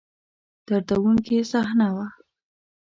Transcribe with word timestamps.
دردوونکې 0.67 1.37
صحنه 1.51 1.87
وه. 1.95 2.07